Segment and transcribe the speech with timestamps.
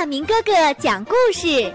[0.00, 1.70] 大明哥哥讲故事。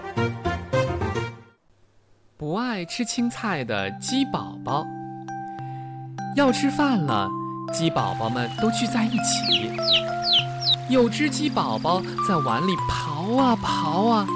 [2.36, 4.84] 不爱吃青菜的鸡宝宝
[6.34, 7.30] 要吃饭了，
[7.72, 9.70] 鸡宝宝们都聚在一起。
[10.90, 14.26] 有只鸡宝宝在碗里刨啊刨啊，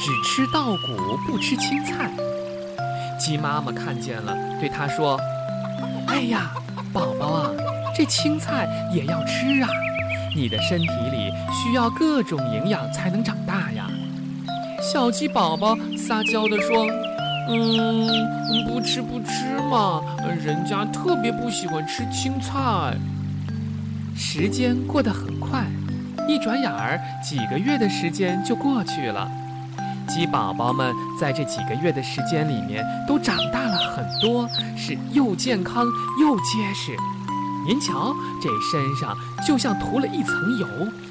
[0.00, 2.10] 只吃稻谷不吃青菜。
[3.16, 5.16] 鸡妈妈看见了，对它说
[6.08, 6.50] ：“哎呀，
[6.92, 7.50] 宝宝啊，
[7.96, 9.68] 这青菜也要吃啊！
[10.36, 13.88] 你的身体里需要各种营养才能长大呀。”
[14.80, 16.86] 小鸡宝宝撒娇地说。
[17.48, 18.08] 嗯，
[18.66, 20.02] 不吃不吃嘛，
[20.44, 22.92] 人家特别不喜欢吃青菜。
[24.16, 25.64] 时间过得很快，
[26.28, 29.30] 一转眼儿，几个月的时间就过去了。
[30.08, 35.86] 鸡宝宝们在这几个月的时间里面都长大了很多，是又健康
[36.20, 36.96] 又结实。
[37.66, 40.66] 您瞧，这身上就像涂了一层油，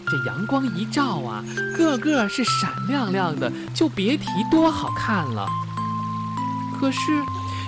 [0.08, 1.44] 这阳光一照啊，
[1.78, 5.46] 个个是闪亮亮的，就别提多好看了。
[6.80, 7.00] 可是，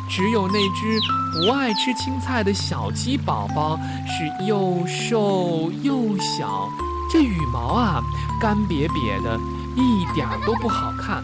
[0.09, 0.99] 只有那只
[1.33, 6.69] 不爱吃青菜的小鸡宝宝是又瘦又小，
[7.11, 8.01] 这羽毛啊
[8.39, 9.37] 干瘪瘪的，
[9.75, 11.21] 一点都不好看。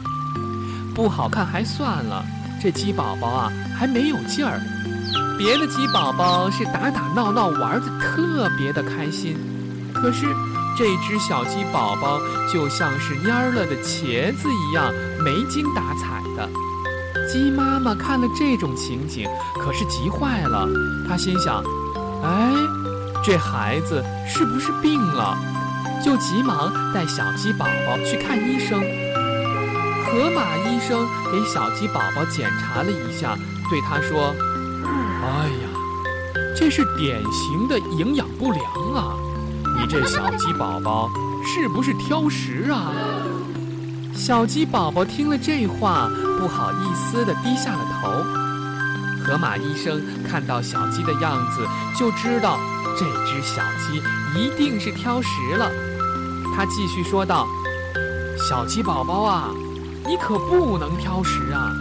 [0.94, 2.26] 不好看还算了，
[2.62, 4.62] 这鸡宝宝啊还没有劲儿。
[5.38, 9.36] 别的鸡宝宝是打打闹闹玩的特别的开心，
[9.94, 10.26] 可是
[10.78, 12.20] 这只小鸡宝宝
[12.52, 14.92] 就像是蔫了的茄子一样，
[15.24, 16.50] 没精打采的。
[17.32, 20.68] 鸡妈妈看了这种情景，可是急坏了。
[21.08, 21.64] 她心想
[22.24, 22.52] ：“哎，
[23.24, 25.38] 这孩子是不是病了？”
[26.04, 28.82] 就急忙带小鸡宝宝去看医生。
[30.06, 33.38] 河马医生给小鸡宝宝检查了一下，
[33.70, 34.36] 对他说
[35.24, 35.70] ：“哎呀，
[36.56, 39.16] 这是典型的营养不良啊！
[39.80, 41.10] 你这小鸡宝宝
[41.46, 42.92] 是不是挑食啊？”
[44.14, 46.10] 小鸡宝宝听了这话，
[46.40, 48.10] 不好意思地低下了头。
[49.26, 51.66] 河马医生看到小鸡的样子，
[51.98, 52.60] 就知道
[52.98, 54.02] 这只小鸡
[54.38, 55.72] 一定是挑食了。
[56.56, 57.48] 他继续说道
[58.38, 59.50] ：“小鸡宝宝啊，
[60.06, 61.72] 你可不能挑食啊！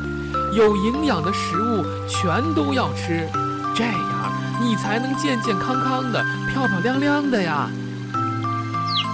[0.54, 3.28] 有营养的食物全都要吃，
[3.74, 7.70] 这样你才能健健康康的、漂漂亮亮的呀。”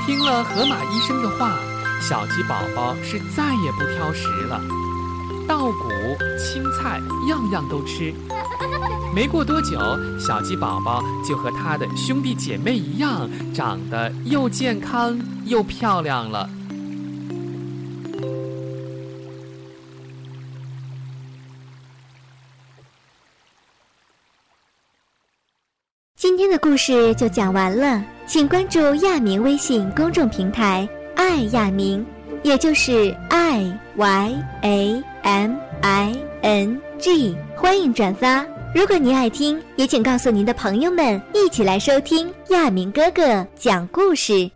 [0.07, 1.57] 听了河马医生的话。
[2.01, 4.61] 小鸡宝宝是再也不挑食了，
[5.49, 5.91] 稻谷、
[6.39, 8.15] 青菜样样都吃。
[9.13, 9.77] 没过多久，
[10.17, 16.49] 小鸡宝宝就和他的兄弟姐妹一样，长得又健康又漂亮了。
[26.21, 30.89] 今天的故事就讲完了，请关注亚明微信公众平台。
[31.15, 32.05] 爱亚明，
[32.43, 38.45] 也就是 I Y A M I N G，欢迎转发。
[38.75, 44.51] 如果您爱听，也请告诉您的朋友们，一起来收听亚明哥哥讲故事。